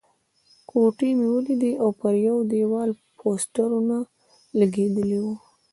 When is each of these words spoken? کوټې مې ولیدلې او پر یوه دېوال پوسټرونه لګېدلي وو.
کوټې 0.69 1.09
مې 1.17 1.27
ولیدلې 1.33 1.71
او 1.83 1.89
پر 1.99 2.13
یوه 2.27 2.41
دېوال 2.51 2.89
پوسټرونه 3.19 3.95
لګېدلي 4.59 5.19
وو. 5.23 5.33